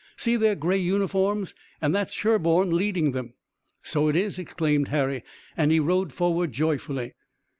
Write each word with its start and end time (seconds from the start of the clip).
See 0.17 0.35
their 0.35 0.55
gray 0.55 0.79
uniforms, 0.79 1.53
and 1.79 1.93
that's 1.93 2.11
Sherburne 2.11 2.71
leading 2.71 3.11
them!" 3.11 3.35
"So 3.83 4.07
it 4.07 4.15
is!" 4.15 4.39
exclaimed 4.39 4.87
Harry, 4.87 5.23
and 5.55 5.71
he 5.71 5.79
rode 5.79 6.11
forward 6.11 6.51
joyfully. 6.53 7.13